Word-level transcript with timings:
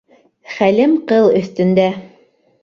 Хәлем 0.53 0.95
ҡыл 1.11 1.29
өҫтөндә! 1.41 1.87